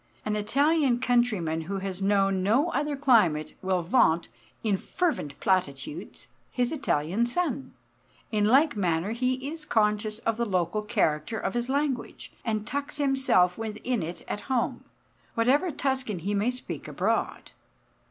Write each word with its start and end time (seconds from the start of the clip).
An 0.25 0.35
Italian 0.35 0.97
countryman 0.99 1.61
who 1.61 1.77
has 1.77 2.01
known 2.01 2.41
no 2.41 2.71
other 2.71 2.95
climate 2.97 3.53
will 3.61 3.83
vaunt, 3.83 4.29
in 4.63 4.75
fervent 4.75 5.39
platitudes, 5.39 6.25
his 6.49 6.71
Italian 6.71 7.27
sun; 7.27 7.75
in 8.31 8.45
like 8.45 8.75
manner 8.75 9.11
he 9.11 9.35
is 9.51 9.63
conscious 9.63 10.17
of 10.17 10.37
the 10.37 10.45
local 10.47 10.81
character 10.81 11.37
of 11.37 11.53
his 11.53 11.69
language, 11.69 12.31
and 12.43 12.65
tucks 12.65 12.97
himself 12.97 13.59
within 13.59 14.01
it 14.01 14.23
at 14.27 14.39
home, 14.49 14.83
whatever 15.35 15.69
Tuscan 15.69 16.17
he 16.17 16.33
may 16.33 16.49
speak 16.49 16.87
abroad. 16.87 17.51